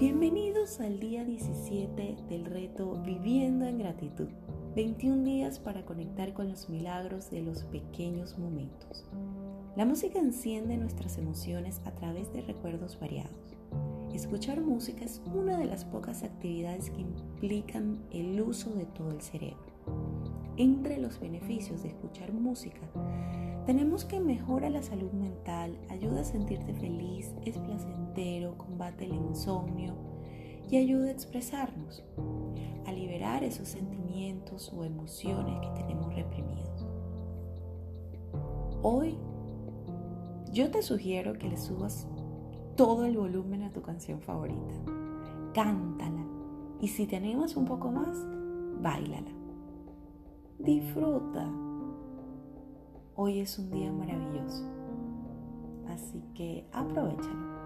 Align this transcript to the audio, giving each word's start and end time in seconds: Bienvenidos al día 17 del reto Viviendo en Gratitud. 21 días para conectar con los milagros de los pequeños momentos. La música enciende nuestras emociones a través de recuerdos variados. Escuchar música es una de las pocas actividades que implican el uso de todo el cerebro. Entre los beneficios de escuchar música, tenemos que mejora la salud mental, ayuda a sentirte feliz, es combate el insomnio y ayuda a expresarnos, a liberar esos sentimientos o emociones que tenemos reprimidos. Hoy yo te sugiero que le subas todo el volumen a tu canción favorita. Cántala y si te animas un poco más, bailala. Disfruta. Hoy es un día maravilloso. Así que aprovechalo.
Bienvenidos 0.00 0.80
al 0.80 0.98
día 0.98 1.26
17 1.26 2.16
del 2.30 2.46
reto 2.46 3.02
Viviendo 3.04 3.66
en 3.66 3.76
Gratitud. 3.76 4.28
21 4.74 5.24
días 5.24 5.58
para 5.58 5.84
conectar 5.84 6.32
con 6.32 6.48
los 6.48 6.70
milagros 6.70 7.30
de 7.30 7.42
los 7.42 7.64
pequeños 7.64 8.38
momentos. 8.38 9.04
La 9.76 9.84
música 9.84 10.18
enciende 10.18 10.78
nuestras 10.78 11.18
emociones 11.18 11.82
a 11.84 11.90
través 11.90 12.32
de 12.32 12.40
recuerdos 12.40 12.98
variados. 12.98 13.58
Escuchar 14.14 14.62
música 14.62 15.04
es 15.04 15.20
una 15.34 15.58
de 15.58 15.66
las 15.66 15.84
pocas 15.84 16.22
actividades 16.22 16.88
que 16.88 17.02
implican 17.02 18.02
el 18.10 18.40
uso 18.40 18.70
de 18.70 18.86
todo 18.86 19.10
el 19.10 19.20
cerebro. 19.20 19.70
Entre 20.56 20.96
los 20.96 21.20
beneficios 21.20 21.82
de 21.82 21.90
escuchar 21.90 22.32
música, 22.32 22.80
tenemos 23.66 24.06
que 24.06 24.18
mejora 24.18 24.70
la 24.70 24.82
salud 24.82 25.12
mental, 25.12 25.78
ayuda 25.90 26.22
a 26.22 26.24
sentirte 26.24 26.72
feliz, 26.72 27.34
es 27.44 27.59
combate 28.80 29.04
el 29.04 29.14
insomnio 29.14 29.92
y 30.70 30.78
ayuda 30.78 31.08
a 31.08 31.10
expresarnos, 31.10 32.02
a 32.86 32.92
liberar 32.92 33.44
esos 33.44 33.68
sentimientos 33.68 34.72
o 34.74 34.84
emociones 34.84 35.60
que 35.60 35.82
tenemos 35.82 36.14
reprimidos. 36.14 36.86
Hoy 38.82 39.18
yo 40.50 40.70
te 40.70 40.80
sugiero 40.80 41.34
que 41.34 41.50
le 41.50 41.58
subas 41.58 42.08
todo 42.74 43.04
el 43.04 43.18
volumen 43.18 43.64
a 43.64 43.70
tu 43.70 43.82
canción 43.82 44.22
favorita. 44.22 44.74
Cántala 45.52 46.24
y 46.80 46.88
si 46.88 47.06
te 47.06 47.16
animas 47.16 47.56
un 47.56 47.66
poco 47.66 47.90
más, 47.90 48.16
bailala. 48.80 49.30
Disfruta. 50.58 51.46
Hoy 53.14 53.40
es 53.40 53.58
un 53.58 53.70
día 53.72 53.92
maravilloso. 53.92 54.64
Así 55.86 56.24
que 56.34 56.66
aprovechalo. 56.72 57.59